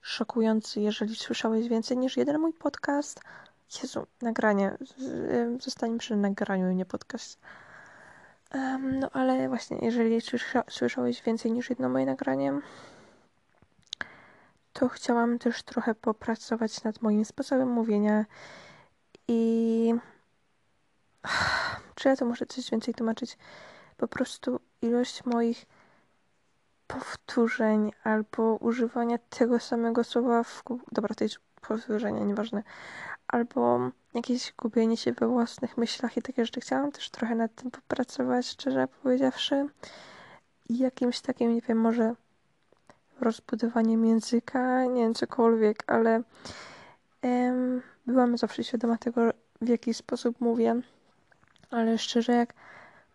szokujący, 0.00 0.80
jeżeli 0.80 1.16
słyszałeś 1.16 1.68
więcej 1.68 1.96
niż 1.96 2.16
jeden 2.16 2.38
mój 2.38 2.52
podcast. 2.52 3.20
Jezu, 3.82 4.06
nagranie. 4.22 4.76
Zostańmy 5.60 5.98
przy 5.98 6.16
nagraniu, 6.16 6.72
nie 6.72 6.84
podcast. 6.84 7.40
Um, 8.54 8.98
no 8.98 9.10
ale 9.12 9.48
właśnie, 9.48 9.78
jeżeli 9.82 10.20
słysza, 10.20 10.64
słyszałeś 10.68 11.22
więcej 11.22 11.52
niż 11.52 11.70
jedno 11.70 11.88
moje 11.88 12.06
nagranie, 12.06 12.60
to 14.72 14.88
chciałam 14.88 15.38
też 15.38 15.62
trochę 15.62 15.94
popracować 15.94 16.84
nad 16.84 17.02
moim 17.02 17.24
sposobem 17.24 17.68
mówienia 17.68 18.24
i 19.28 19.94
czy 21.94 22.08
ja 22.08 22.16
to 22.16 22.24
muszę 22.24 22.46
coś 22.46 22.70
więcej 22.70 22.94
tłumaczyć? 22.94 23.38
Po 23.96 24.08
prostu 24.08 24.60
ilość 24.82 25.24
moich 25.24 25.66
powtórzeń 26.86 27.92
albo 28.04 28.56
używania 28.56 29.18
tego 29.18 29.60
samego 29.60 30.04
słowa 30.04 30.42
w... 30.42 30.62
Dobra, 30.92 31.14
to 31.14 31.24
jest 31.24 31.38
powtórzenie, 31.68 32.20
nieważne. 32.20 32.62
Albo 33.28 33.90
jakieś 34.14 34.52
gubienie 34.58 34.96
się 34.96 35.12
we 35.12 35.28
własnych 35.28 35.78
myślach 35.78 36.16
i 36.16 36.22
takie 36.22 36.44
rzeczy. 36.46 36.60
Chciałam 36.60 36.92
też 36.92 37.10
trochę 37.10 37.34
nad 37.34 37.54
tym 37.54 37.70
popracować, 37.70 38.46
szczerze 38.46 38.88
powiedziawszy. 39.02 39.66
I 40.68 40.78
jakimś 40.78 41.20
takim, 41.20 41.54
nie 41.54 41.60
wiem, 41.60 41.78
może 41.78 42.14
rozbudowaniem 43.20 44.04
języka, 44.04 44.84
nie 44.84 45.02
wiem, 45.02 45.14
cokolwiek, 45.14 45.84
ale 45.86 46.22
em, 47.22 47.82
byłam 48.06 48.38
zawsze 48.38 48.64
świadoma 48.64 48.98
tego, 48.98 49.20
w 49.60 49.68
jaki 49.68 49.94
sposób 49.94 50.40
mówię. 50.40 50.80
Ale 51.70 51.98
szczerze, 51.98 52.32
jak 52.32 52.54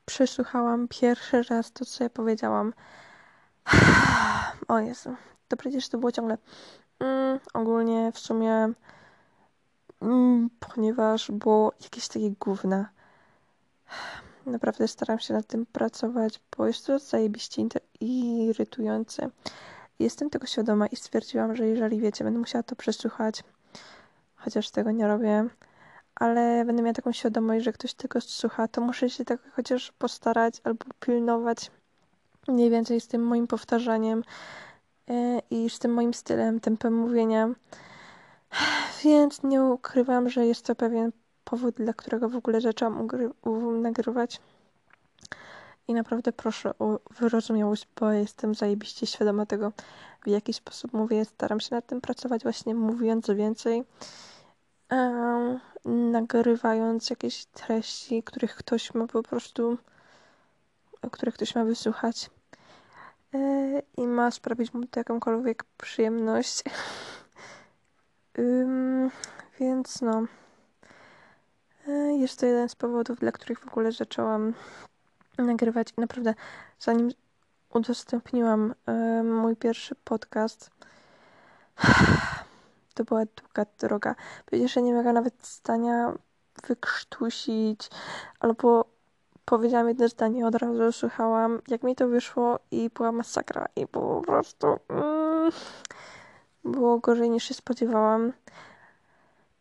przesłuchałam 0.06 0.88
pierwszy 0.88 1.44
raz 1.44 1.72
to, 1.72 1.86
co 1.86 2.04
ja 2.04 2.10
powiedziałam, 2.10 2.74
o 4.68 4.80
Jezu, 4.80 5.16
to 5.48 5.58
przecież 5.58 5.90
to 5.90 5.98
było 5.98 6.12
ciągle 6.12 6.38
mm, 7.00 7.40
ogólnie 7.54 8.12
w 8.12 8.20
sumie 8.20 8.74
mm, 10.02 10.50
ponieważ 10.60 11.32
było 11.32 11.74
jakieś 11.84 12.08
takie 12.08 12.32
gówna. 12.32 12.90
Naprawdę 14.46 14.88
staram 14.88 15.20
się 15.20 15.34
nad 15.34 15.48
tym 15.48 15.66
pracować, 15.66 16.42
bo 16.58 16.68
jest 16.68 16.86
to 16.86 17.00
zajebiście 17.00 17.62
irytujące. 18.00 19.30
Jestem 20.00 20.30
tego 20.30 20.48
świadoma 20.48 20.88
i 20.88 20.96
stwierdziłam, 20.96 21.56
że 21.56 21.68
jeżeli 21.68 22.00
wiecie, 22.00 22.24
będę 22.24 22.40
musiała 22.40 22.64
to 22.64 22.76
przesłuchać, 22.76 23.44
chociaż 24.36 24.70
tego 24.72 24.92
nie 24.92 25.08
robię, 25.08 25.48
ale 26.16 26.66
będę 26.66 26.82
miała 26.82 26.94
taką 26.94 27.12
świadomość, 27.12 27.66
że 27.66 27.74
ktoś 27.74 27.94
tego 27.94 28.22
słucha, 28.22 28.68
to 28.68 28.82
muszę 28.82 29.10
się 29.10 29.26
tak 29.26 29.40
chociaż 29.56 29.92
postarać 29.92 30.62
albo 30.64 30.86
pilnować 31.00 31.72
mniej 32.50 32.70
więcej 32.70 33.02
z 33.02 33.08
tym 33.08 33.24
moim 33.24 33.48
powtarzaniem 33.48 34.24
e, 35.10 35.42
i 35.50 35.70
z 35.70 35.80
tym 35.80 35.94
moim 35.94 36.14
stylem, 36.14 36.60
tempem 36.60 36.94
mówienia. 36.94 37.50
Więc 39.04 39.44
nie 39.44 39.64
ukrywam, 39.64 40.30
że 40.30 40.46
jest 40.46 40.66
to 40.66 40.76
pewien 40.76 41.12
powód, 41.44 41.76
dla 41.76 41.94
którego 41.94 42.30
w 42.30 42.36
ogóle 42.36 42.62
zaczęłam 42.62 43.08
nagrywać. 43.82 44.42
I 45.88 45.94
naprawdę 45.94 46.32
proszę 46.32 46.80
o 46.80 47.00
wyrozumiałość, 47.20 47.88
bo 48.00 48.12
jestem 48.12 48.56
zajebiście 48.56 49.08
świadoma 49.08 49.46
tego, 49.46 49.72
w 50.26 50.28
jaki 50.28 50.54
sposób 50.54 50.94
mówię. 50.94 51.26
Staram 51.26 51.60
się 51.60 51.76
nad 51.76 51.88
tym 51.88 52.02
pracować, 52.02 52.44
właśnie 52.44 52.76
mówiąc 52.76 53.28
więcej, 53.28 53.84
um, 54.92 55.60
nagrywając 56.12 57.10
jakieś 57.10 57.46
treści, 57.46 58.24
których 58.24 58.56
ktoś 58.56 58.94
ma 58.94 59.08
po 59.08 59.24
prostu, 59.24 59.78
których 61.12 61.36
ktoś 61.36 61.56
ma 61.56 61.66
wysłuchać 61.66 62.30
i 63.98 64.08
ma 64.08 64.32
sprawić 64.32 64.74
mu 64.74 64.88
to 64.88 65.00
jakąkolwiek 65.00 65.64
przyjemność. 65.78 66.64
więc 69.60 70.02
no. 70.02 70.24
E, 71.88 71.92
jest 72.18 72.40
to 72.40 72.46
jeden 72.46 72.70
z 72.70 72.76
powodów, 72.76 73.20
dla 73.20 73.32
których 73.32 73.60
w 73.60 73.68
ogóle 73.68 73.92
zaczęłam 73.92 74.54
nagrywać. 75.38 75.88
I 75.98 76.02
naprawdę, 76.02 76.34
zanim 76.80 77.12
udostępniłam 77.70 78.74
y, 79.20 79.24
mój 79.24 79.56
pierwszy 79.56 79.96
podcast, 79.96 80.72
to 82.96 83.04
była 83.04 83.22
długa 83.26 83.66
droga. 83.80 84.16
Przecież 84.46 84.76
ja 84.76 84.82
nie 84.82 84.94
mogłam 84.94 85.16
nawet 85.16 85.48
zdania 85.48 86.14
wykrztusić, 86.68 87.90
albo 88.40 88.86
powiedziałam 89.50 89.88
jedno 89.88 90.08
zdanie, 90.08 90.48
od 90.48 90.56
razu 90.56 90.92
słuchałam, 90.92 91.62
jak 91.68 91.84
mi 91.84 91.96
to 91.96 92.08
wyszło 92.08 92.60
i 92.72 92.90
była 92.90 93.12
masakra. 93.12 93.66
I 93.76 93.88
po 93.88 94.22
prostu... 94.22 94.68
Mm, 94.90 95.52
było 96.64 97.00
gorzej 97.00 97.30
niż 97.30 97.44
się 97.44 97.54
spodziewałam. 97.54 98.34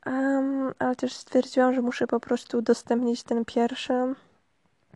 Um, 0.06 0.74
ale 0.78 0.96
też 0.96 1.12
stwierdziłam, 1.12 1.74
że 1.74 1.82
muszę 1.82 2.06
po 2.06 2.20
prostu 2.20 2.58
udostępnić 2.58 3.22
ten 3.22 3.44
pierwszy 3.44 4.14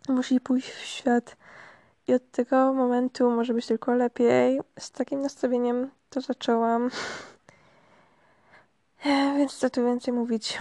musi 0.09 0.41
pójść 0.41 0.71
w 0.71 0.85
świat. 0.85 1.37
I 2.09 2.15
od 2.15 2.31
tego 2.31 2.73
momentu 2.73 3.31
może 3.31 3.55
być 3.55 3.67
tylko 3.67 3.95
lepiej. 3.95 4.61
Z 4.79 4.91
takim 4.91 5.21
nastawieniem 5.21 5.91
to 6.11 6.21
zaczęłam. 6.21 6.91
Więc 9.39 9.57
co 9.57 9.71
tu 9.71 9.85
więcej 9.85 10.15
mówić? 10.15 10.59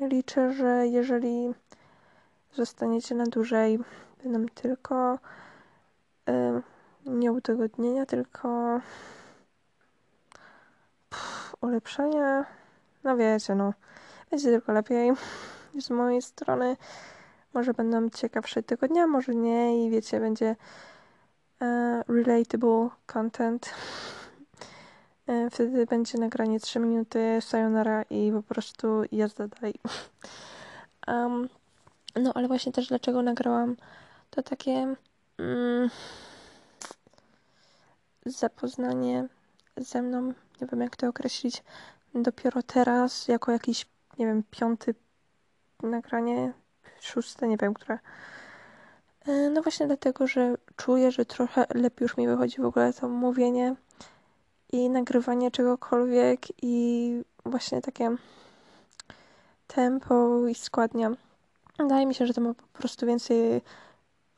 Liczę, 0.00 0.52
że 0.52 0.86
jeżeli 0.86 1.54
zostaniecie 2.56 3.14
na 3.14 3.24
dłużej, 3.24 3.78
będą 4.22 4.46
tylko 4.54 5.18
y, 6.28 6.62
nie 7.06 7.32
udogodnienia, 7.32 8.06
tylko 8.06 8.80
pff, 11.10 11.56
ulepszenia. 11.60 12.46
No 13.04 13.16
wiecie, 13.16 13.54
no. 13.54 13.72
Będzie 14.30 14.50
tylko 14.50 14.72
lepiej 14.72 15.12
z 15.80 15.90
mojej 15.90 16.22
strony. 16.22 16.76
Może 17.54 17.74
będą 17.74 18.10
ciekawsze 18.10 18.62
tego 18.62 18.88
dnia, 18.88 19.06
może 19.06 19.34
nie 19.34 19.86
i 19.86 19.90
wiecie, 19.90 20.20
będzie 20.20 20.56
e, 21.62 22.02
relatable 22.08 22.88
content. 23.06 23.74
E, 25.26 25.50
wtedy 25.50 25.86
będzie 25.86 26.18
nagranie 26.18 26.60
3 26.60 26.78
minuty, 26.80 27.38
sayonara 27.40 28.02
i 28.02 28.32
po 28.32 28.42
prostu 28.42 29.02
jazda 29.12 29.48
dalej. 29.48 29.74
Um, 31.06 31.48
no 32.20 32.32
ale 32.34 32.48
właśnie 32.48 32.72
też 32.72 32.88
dlaczego 32.88 33.22
nagrałam 33.22 33.76
to 34.30 34.42
takie 34.42 34.94
mm, 35.38 35.90
zapoznanie 38.26 39.28
ze 39.76 40.02
mną, 40.02 40.22
nie 40.60 40.66
wiem 40.72 40.80
jak 40.80 40.96
to 40.96 41.08
określić, 41.08 41.62
dopiero 42.14 42.62
teraz, 42.62 43.28
jako 43.28 43.52
jakiś, 43.52 43.86
nie 44.18 44.26
wiem, 44.26 44.42
piąty 44.50 44.94
nagranie, 45.82 46.52
szóste, 47.00 47.48
nie 47.48 47.56
wiem, 47.56 47.74
które. 47.74 47.98
E, 49.26 49.50
no 49.50 49.62
właśnie 49.62 49.86
dlatego, 49.86 50.26
że 50.26 50.54
czuję, 50.76 51.10
że 51.10 51.24
trochę 51.24 51.66
lepiej 51.74 52.04
już 52.04 52.16
mi 52.16 52.26
wychodzi 52.26 52.60
w 52.60 52.64
ogóle 52.64 52.92
to 52.92 53.08
mówienie 53.08 53.74
i 54.72 54.90
nagrywanie 54.90 55.50
czegokolwiek 55.50 56.40
i 56.62 57.22
właśnie 57.44 57.82
takie 57.82 58.16
tempo 59.66 60.46
i 60.48 60.54
składnia. 60.54 61.10
Wydaje 61.78 62.06
mi 62.06 62.14
się, 62.14 62.26
że 62.26 62.34
to 62.34 62.40
ma 62.40 62.54
po 62.54 62.66
prostu 62.78 63.06
więcej 63.06 63.62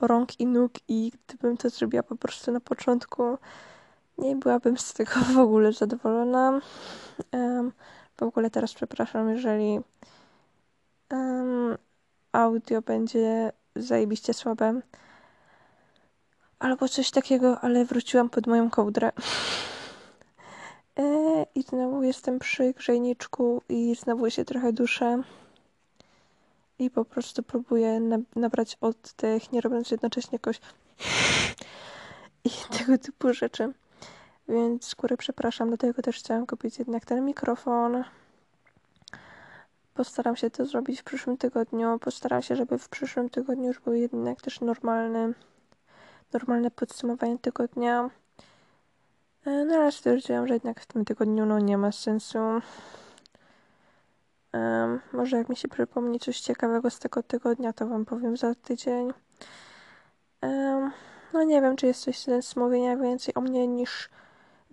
rąk 0.00 0.40
i 0.40 0.46
nóg 0.46 0.72
i 0.88 1.12
gdybym 1.26 1.56
to 1.56 1.70
zrobiła 1.70 2.02
po 2.02 2.16
prostu 2.16 2.52
na 2.52 2.60
początku, 2.60 3.38
nie 4.18 4.36
byłabym 4.36 4.78
z 4.78 4.92
tego 4.92 5.12
w 5.34 5.38
ogóle 5.38 5.72
zadowolona. 5.72 6.60
Um, 7.32 7.72
w 8.16 8.22
ogóle 8.22 8.50
teraz 8.50 8.74
przepraszam, 8.74 9.30
jeżeli 9.30 9.80
um, 11.10 11.76
audio 12.32 12.82
będzie 12.82 13.52
zajebiście 13.76 14.34
słabe. 14.34 14.80
Albo 16.58 16.88
coś 16.88 17.10
takiego, 17.10 17.60
ale 17.60 17.84
wróciłam 17.84 18.30
pod 18.30 18.46
moją 18.46 18.70
kołdrę. 18.70 19.12
E, 21.00 21.46
I 21.54 21.62
znowu 21.62 22.02
jestem 22.02 22.38
przy 22.38 22.72
grzejniczku 22.72 23.62
i 23.68 23.94
znowu 23.94 24.30
się 24.30 24.44
trochę 24.44 24.72
duszę. 24.72 25.22
I 26.78 26.90
po 26.90 27.04
prostu 27.04 27.42
próbuję 27.42 28.00
nabrać 28.36 28.76
oddech, 28.80 29.52
nie 29.52 29.60
robiąc 29.60 29.90
jednocześnie 29.90 30.36
jakoś 30.36 30.60
i 32.44 32.50
tego 32.78 32.98
typu 32.98 33.34
rzeczy. 33.34 33.72
Więc 34.48 34.84
z 34.84 34.94
góry 34.94 35.16
przepraszam, 35.16 35.68
dlatego 35.68 36.02
też 36.02 36.18
chciałam 36.18 36.46
kupić 36.46 36.78
jednak 36.78 37.04
ten 37.04 37.24
mikrofon. 37.24 38.04
Postaram 39.94 40.36
się 40.36 40.50
to 40.50 40.66
zrobić 40.66 41.00
w 41.00 41.04
przyszłym 41.04 41.36
tygodniu. 41.36 41.98
Postaram 41.98 42.42
się, 42.42 42.56
żeby 42.56 42.78
w 42.78 42.88
przyszłym 42.88 43.30
tygodniu 43.30 43.66
już 43.66 43.80
był 43.80 43.94
jednak 43.94 44.42
też 44.42 44.60
normalny, 44.60 45.34
normalne 46.32 46.70
podsumowanie 46.70 47.38
tygodnia. 47.38 48.10
E, 49.44 49.64
no 49.64 49.74
ale 49.74 49.92
stwierdziłam, 49.92 50.46
że 50.46 50.54
jednak 50.54 50.80
w 50.80 50.86
tym 50.86 51.04
tygodniu 51.04 51.46
no 51.46 51.58
nie 51.58 51.78
ma 51.78 51.92
sensu. 51.92 52.38
Um, 54.52 55.00
może 55.12 55.36
jak 55.36 55.48
mi 55.48 55.56
się 55.56 55.68
przypomni 55.68 56.20
coś 56.20 56.40
ciekawego 56.40 56.90
z 56.90 56.98
tego 56.98 57.22
tygodnia, 57.22 57.72
to 57.72 57.86
wam 57.86 58.04
powiem 58.04 58.36
za 58.36 58.54
tydzień. 58.54 59.12
Um, 60.42 60.92
no 61.32 61.42
nie 61.42 61.62
wiem, 61.62 61.76
czy 61.76 61.86
jest 61.86 62.04
coś 62.04 62.18
z 62.40 62.56
mówienia 62.56 62.96
więcej 62.96 63.34
o 63.34 63.40
mnie 63.40 63.68
niż 63.68 64.08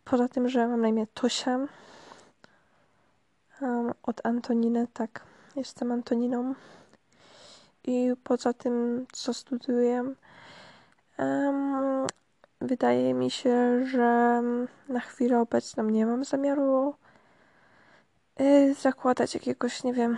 poza 0.04 0.28
tym, 0.28 0.50
że 0.50 0.68
mam 0.68 0.82
na 0.82 0.88
imię 0.88 1.08
Tosia. 1.14 1.60
Um, 3.62 3.94
od 4.04 4.26
Antoniny, 4.26 4.88
tak. 4.94 5.24
Jestem 5.56 5.92
Antoniną. 5.92 6.56
I 7.84 8.12
poza 8.24 8.54
tym, 8.54 9.06
co 9.12 9.34
studiuję, 9.34 10.14
wydaje 12.62 13.14
mi 13.14 13.32
się, 13.32 13.86
że 13.86 14.42
na 14.90 15.00
chwilę 15.00 15.40
obecną 15.40 15.84
nie 15.84 16.06
mam 16.06 16.26
zamiaru 16.26 16.96
y, 18.42 18.74
zakładać 18.74 19.34
jakiegoś, 19.34 19.84
nie 19.84 19.94
wiem. 19.94 20.18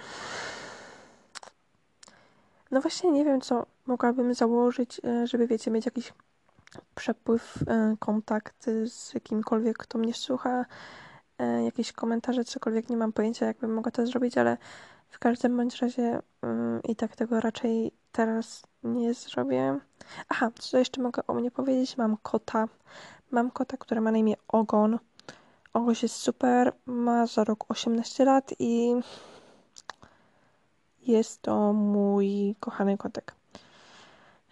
No 2.71 2.81
właśnie 2.81 3.11
nie 3.11 3.25
wiem, 3.25 3.41
co 3.41 3.65
mogłabym 3.85 4.33
założyć, 4.33 5.01
y, 5.05 5.27
żeby, 5.27 5.47
wiecie, 5.47 5.71
mieć 5.71 5.85
jakiś 5.85 6.13
przepływ, 6.95 7.61
y, 7.61 7.97
kontakt 7.99 8.65
z 8.85 9.13
kimkolwiek, 9.23 9.77
kto 9.77 9.97
mnie 9.97 10.13
słucha, 10.13 10.65
jakieś 11.65 11.91
komentarze, 11.91 12.43
cokolwiek. 12.43 12.89
Nie 12.89 12.97
mam 12.97 13.13
pojęcia, 13.13 13.45
jakbym 13.45 13.73
mogła 13.73 13.91
to 13.91 14.07
zrobić, 14.07 14.37
ale 14.37 14.57
w 15.09 15.19
każdym 15.19 15.57
bądź 15.57 15.81
razie 15.81 16.19
i 16.83 16.95
tak 16.95 17.15
tego 17.15 17.41
raczej 17.41 17.91
teraz 18.11 18.63
nie 18.83 19.13
zrobię. 19.13 19.79
Aha, 20.29 20.51
co 20.59 20.77
jeszcze 20.77 21.01
mogę 21.01 21.27
o 21.27 21.33
mnie 21.33 21.51
powiedzieć? 21.51 21.97
Mam 21.97 22.17
kota. 22.17 22.67
Mam 23.31 23.51
kota, 23.51 23.77
który 23.77 24.01
ma 24.01 24.11
na 24.11 24.17
imię 24.17 24.35
Ogon. 24.47 24.99
Ogoś 25.77 26.03
jest 26.03 26.15
super, 26.15 26.73
ma 26.85 27.27
za 27.27 27.43
rok 27.43 27.65
18 27.69 28.25
lat 28.25 28.53
i 28.59 28.95
jest 31.01 31.41
to 31.41 31.73
mój 31.73 32.55
kochany 32.59 32.97
kotek. 32.97 33.35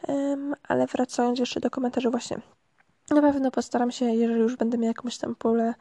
Um, 0.07 0.55
ale 0.67 0.87
wracając 0.87 1.39
jeszcze 1.39 1.59
do 1.59 1.69
komentarzy 1.69 2.09
właśnie. 2.09 2.39
Na 3.09 3.21
pewno 3.21 3.51
postaram 3.51 3.91
się, 3.91 4.05
jeżeli 4.05 4.39
już 4.39 4.55
będę 4.55 4.77
miał 4.77 4.87
jakąś 4.87 5.17
tam 5.17 5.35
pulę 5.35 5.73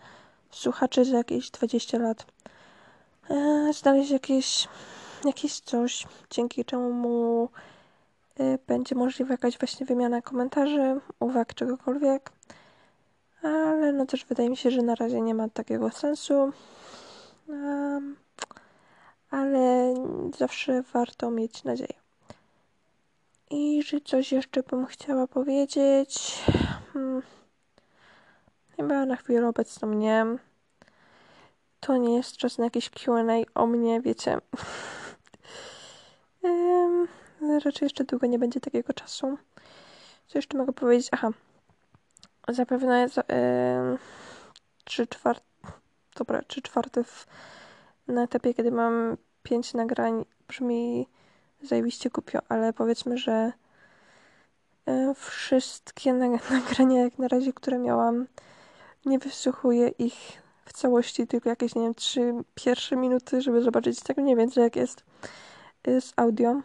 słuchaczy 0.50 1.04
za 1.04 1.16
jakieś 1.16 1.50
20 1.50 1.98
lat, 1.98 2.26
e, 3.30 3.70
znaleźć 3.72 4.11
jakieś, 4.11 4.68
jakieś 5.24 5.61
coś, 5.61 6.07
dzięki 6.30 6.64
czemu 6.64 7.48
y, 8.40 8.59
będzie 8.66 8.94
możliwa 8.94 9.35
jakaś 9.35 9.59
właśnie 9.59 9.87
wymiana 9.87 10.22
komentarzy, 10.22 11.00
uwag, 11.20 11.54
czegokolwiek. 11.54 12.33
Ale 13.44 13.92
no 13.92 14.07
też 14.07 14.24
wydaje 14.24 14.50
mi 14.50 14.57
się, 14.57 14.70
że 14.70 14.83
na 14.83 14.94
razie 14.94 15.20
nie 15.20 15.35
ma 15.35 15.48
takiego 15.48 15.90
sensu. 15.90 16.52
Um, 17.48 18.16
ale 19.30 19.94
zawsze 20.38 20.83
warto 20.83 21.30
mieć 21.30 21.64
nadzieję. 21.64 21.94
I 23.50 23.83
że 23.83 24.00
coś 24.00 24.33
jeszcze 24.33 24.62
bym 24.62 24.87
chciała 24.87 25.26
powiedzieć. 25.26 26.44
Hmm. 26.92 27.22
Chyba 28.76 29.07
na 29.07 29.16
chwilę 29.16 29.48
obecną 29.48 29.88
nie. 29.88 30.26
To 31.80 31.96
nie 31.96 32.16
jest 32.16 32.37
czas 32.37 32.59
na 32.59 32.64
jakieś 32.64 32.90
QA 32.90 33.22
o 33.54 33.66
mnie, 33.66 34.00
wiecie. 34.00 34.38
um, 36.42 37.09
raczej 37.64 37.87
jeszcze 37.87 38.04
długo 38.04 38.26
nie 38.26 38.38
będzie 38.38 38.61
takiego 38.61 38.92
czasu. 38.92 39.38
Co 40.26 40.38
jeszcze 40.38 40.59
mogę 40.59 40.72
powiedzieć? 40.72 41.09
Aha. 41.12 41.30
Zapewne 42.48 43.07
3 44.85 45.07
czwarte. 45.07 45.44
Dobra, 46.16 46.42
3 46.42 46.62
czwarte 46.62 47.04
w, 47.04 47.26
na 48.09 48.22
etapie, 48.22 48.54
kiedy 48.54 48.70
mam 48.70 49.16
5 49.42 49.74
nagrań. 49.74 50.24
Brzmi 50.48 51.09
zajebiście 51.62 52.11
kupio, 52.11 52.38
ale 52.48 52.72
powiedzmy, 52.72 53.18
że 53.18 53.52
wszystkie 55.14 56.12
nagrania 56.50 57.04
jak 57.04 57.18
na 57.18 57.28
razie, 57.28 57.52
które 57.52 57.78
miałam, 57.78 58.26
nie 59.07 59.18
wysłuchuję 59.18 59.88
ich 59.88 60.42
w 60.64 60.72
całości, 60.72 61.26
tylko 61.26 61.48
jakieś, 61.48 61.74
nie 61.74 61.83
wiem, 61.83 61.94
trzy 61.94 62.33
pierwsze 62.54 62.96
minuty, 62.96 63.42
żeby 63.42 63.62
zobaczyć 63.62 64.00
tak 64.00 64.16
mniej 64.16 64.37
więcej 64.37 64.62
jak 64.62 64.76
jest 64.76 65.04
y, 65.88 66.00
z 66.00 66.12
audio. 66.16 66.61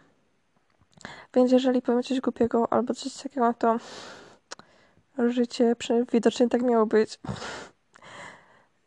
Więc 1.34 1.52
jeżeli 1.52 1.82
powiem 1.82 2.02
coś 2.02 2.20
głupiego 2.20 2.72
albo 2.72 2.94
coś 2.94 3.14
takiego, 3.14 3.54
to 3.54 3.76
życie 5.18 5.76
widocznie 6.12 6.48
tak 6.48 6.62
miało 6.62 6.86
być. 6.86 7.20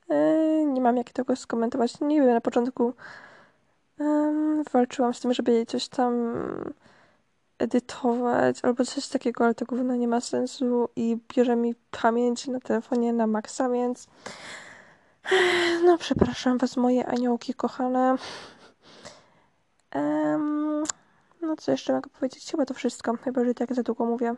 E, 0.10 0.66
nie 0.66 0.82
mam 0.82 0.98
jak 0.98 1.10
tego 1.10 1.36
skomentować. 1.36 2.02
Nie 2.02 2.22
wiem, 2.22 2.34
na 2.34 2.42
początku 2.42 2.94
um, 4.00 4.64
walczyłam 4.64 5.14
z 5.14 5.20
tym, 5.20 5.34
żeby 5.34 5.66
coś 5.66 5.88
tam 5.88 6.34
edytować 7.60 8.60
albo 8.64 8.86
coś 8.86 9.08
takiego, 9.08 9.44
ale 9.44 9.56
to 9.56 9.66
gówno 9.66 9.96
nie 9.96 10.08
ma 10.08 10.22
sensu 10.22 10.90
i 10.96 11.18
bierze 11.36 11.56
mi 11.56 11.76
pamięć 12.02 12.48
na 12.48 12.60
telefonie 12.60 13.14
na 13.14 13.28
maksa, 13.28 13.70
więc 13.70 14.08
no 15.86 15.98
przepraszam 15.98 16.58
was 16.58 16.78
moje 16.78 17.06
aniołki 17.06 17.54
kochane. 17.54 18.16
Um, 19.96 20.84
no 21.42 21.56
co 21.56 21.72
jeszcze 21.72 21.94
mogę 21.94 22.10
powiedzieć? 22.10 22.52
Chyba 22.52 22.66
to 22.66 22.74
wszystko. 22.74 23.18
Chyba, 23.18 23.46
że 23.46 23.54
tak 23.54 23.74
za 23.74 23.84
długo 23.84 24.06
mówię 24.06 24.36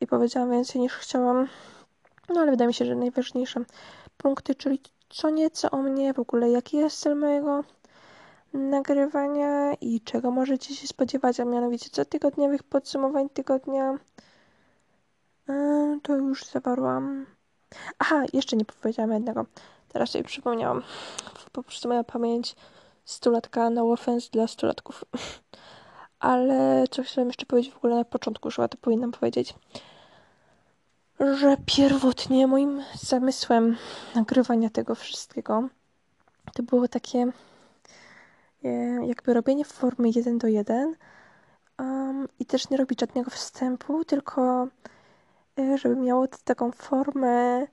i 0.00 0.06
powiedziałam 0.06 0.50
więcej 0.50 0.80
niż 0.80 0.92
chciałam. 0.92 1.48
No 2.28 2.40
ale 2.40 2.50
wydaje 2.50 2.68
mi 2.68 2.74
się, 2.74 2.84
że 2.84 2.94
najważniejsze 2.94 3.64
punkty, 4.16 4.54
czyli 4.54 4.80
co 5.08 5.30
nieco 5.30 5.70
o 5.70 5.76
mnie, 5.76 6.14
w 6.14 6.18
ogóle 6.18 6.50
jaki 6.50 6.76
jest 6.76 7.00
cel 7.00 7.16
mojego 7.16 7.64
nagrywania 8.52 9.74
i 9.74 10.00
czego 10.00 10.30
możecie 10.30 10.74
się 10.74 10.86
spodziewać, 10.86 11.40
a 11.40 11.44
mianowicie 11.44 11.90
cotygodniowych 11.90 12.62
podsumowań 12.62 13.28
tygodnia. 13.28 13.98
To 16.02 16.16
już 16.16 16.44
zawarłam. 16.44 17.26
Aha, 17.98 18.24
jeszcze 18.32 18.56
nie 18.56 18.64
powiedziałam 18.64 19.12
jednego. 19.12 19.46
Teraz 19.88 20.10
sobie 20.10 20.24
przypomniałam. 20.24 20.82
Po 21.52 21.62
prostu 21.62 21.88
moja 21.88 22.04
pamięć 22.04 22.56
stulatka 23.04 23.70
no 23.70 23.92
offense 23.92 24.28
dla 24.32 24.46
stulatków. 24.46 25.04
ale 26.20 26.84
coś 26.90 27.06
chciałam 27.06 27.28
jeszcze 27.28 27.46
powiedzieć 27.46 27.72
w 27.72 27.76
ogóle 27.76 27.94
na 27.96 28.04
początku, 28.04 28.48
już 28.48 28.56
to 28.56 28.76
powinnam 28.80 29.12
powiedzieć, 29.12 29.54
że 31.20 31.56
pierwotnie 31.66 32.46
moim 32.46 32.82
zamysłem 32.94 33.76
nagrywania 34.14 34.70
tego 34.70 34.94
wszystkiego 34.94 35.68
to 36.54 36.62
było 36.62 36.88
takie 36.88 37.32
e, 38.64 38.68
jakby 39.06 39.34
robienie 39.34 39.64
w 39.64 39.72
formie 39.72 40.10
1 40.14 40.38
do 40.38 40.48
1, 40.48 40.94
um, 41.78 42.28
i 42.38 42.46
też 42.46 42.70
nie 42.70 42.76
robić 42.76 43.00
żadnego 43.00 43.30
wstępu, 43.30 44.04
tylko 44.04 44.68
y, 45.58 45.78
żeby 45.78 45.96
miało 45.96 46.26
taką 46.44 46.72
formę, 46.72 47.66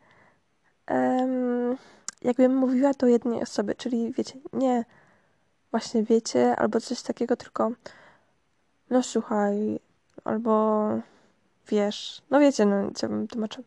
um, 0.90 1.78
jakbym 2.22 2.56
mówiła 2.56 2.92
do 2.94 3.08
jednej 3.08 3.42
osoby, 3.42 3.76
czyli 3.76 4.12
wiecie, 4.12 4.40
nie 4.54 4.86
właśnie 5.72 6.04
wiecie, 6.04 6.56
albo 6.56 6.80
coś 6.80 7.02
takiego, 7.02 7.36
tylko 7.36 7.72
no 8.92 9.04
słuchaj, 9.04 9.80
albo 10.24 10.88
wiesz, 11.68 12.22
no 12.30 12.40
wiecie, 12.40 12.66
no 12.66 12.92
co 12.96 13.08
bym 13.08 13.28
tłumaczył. 13.28 13.64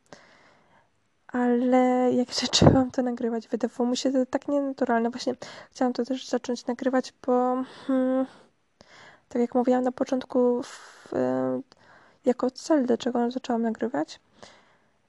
Ale 1.29 2.13
jak 2.13 2.35
zaczęłam 2.45 2.91
to 2.91 3.03
nagrywać, 3.03 3.49
wydawało 3.49 3.91
mi 3.91 3.97
się 3.97 4.13
to 4.13 4.27
tak 4.27 4.49
nienaturalne. 4.49 5.11
Właśnie 5.11 5.35
chciałam 5.71 5.93
to 5.93 6.05
też 6.05 6.29
zacząć 6.29 6.67
nagrywać, 6.67 7.13
bo 7.27 7.65
hmm, 7.87 8.27
tak 9.29 9.43
jak 9.43 9.55
mówiłam 9.55 9.85
na 9.85 9.93
początku, 9.93 10.63
w, 10.63 11.13
jako 12.25 12.51
cel, 12.51 12.87
dlaczego 12.87 13.31
zaczęłam 13.31 13.63
nagrywać, 13.63 14.21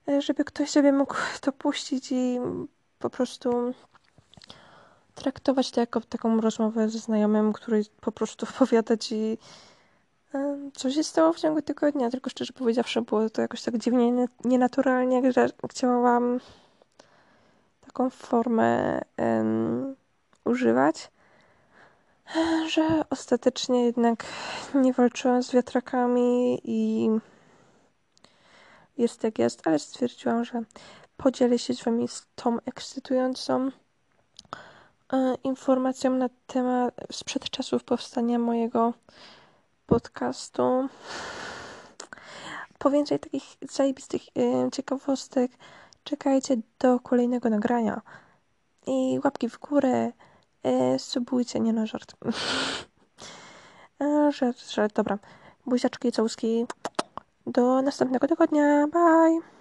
e, 0.08 0.22
żeby 0.22 0.44
ktoś 0.44 0.70
sobie 0.70 0.92
mógł 0.92 1.14
to 1.40 1.52
puścić 1.52 2.12
i 2.12 2.40
po 2.98 3.10
prostu 3.10 3.74
traktować 5.14 5.70
to 5.70 5.80
jako 5.80 6.00
taką 6.00 6.40
rozmowę 6.40 6.88
ze 6.88 6.98
znajomym, 6.98 7.52
który 7.52 7.82
po 8.00 8.12
prostu 8.12 8.46
opowiada 8.56 8.96
ci 8.96 9.38
co 10.74 10.90
się 10.90 11.04
stało 11.04 11.32
w 11.32 11.40
ciągu 11.40 11.62
tygodnia, 11.62 12.10
tylko 12.10 12.30
szczerze 12.30 12.52
powiedziawszy 12.52 13.02
było 13.02 13.30
to 13.30 13.42
jakoś 13.42 13.62
tak 13.62 13.78
dziwnie, 13.78 14.26
nienaturalnie, 14.44 15.32
że 15.32 15.48
chciałam 15.70 16.40
taką 17.86 18.10
formę 18.10 19.00
um, 19.18 19.96
używać, 20.44 21.10
że 22.68 23.04
ostatecznie 23.10 23.84
jednak 23.84 24.24
nie 24.74 24.92
walczyłam 24.92 25.42
z 25.42 25.52
wiatrakami 25.52 26.60
i 26.64 27.08
jest 28.98 29.24
jak 29.24 29.38
jest, 29.38 29.66
ale 29.66 29.78
stwierdziłam, 29.78 30.44
że 30.44 30.62
podzielę 31.16 31.58
się 31.58 31.74
z 31.74 31.84
wami 31.84 32.08
z 32.08 32.26
tą 32.34 32.58
ekscytującą 32.60 33.70
e, 35.12 35.34
informacją 35.44 36.10
na 36.10 36.28
temat 36.46 36.94
sprzed 37.12 37.50
czasów 37.50 37.84
powstania 37.84 38.38
mojego 38.38 38.94
podcastu. 39.86 40.88
Po 42.78 42.90
więcej 42.90 43.18
takich 43.18 43.56
zajebistych 43.70 44.36
yy, 44.36 44.70
ciekawostek 44.72 45.52
czekajcie 46.04 46.56
do 46.78 47.00
kolejnego 47.00 47.50
nagrania. 47.50 48.02
I 48.86 49.20
łapki 49.24 49.48
w 49.48 49.58
górę, 49.58 50.12
yy, 50.64 50.98
subujcie, 50.98 51.60
nie 51.60 51.72
no, 51.72 51.86
żart. 51.86 52.14
żart, 54.38 54.70
żart, 54.70 54.94
dobra. 54.94 55.18
Buziaczki, 55.66 56.12
całuski. 56.12 56.66
Do 57.46 57.82
następnego 57.82 58.28
tygodnia, 58.28 58.86
bye! 58.86 59.40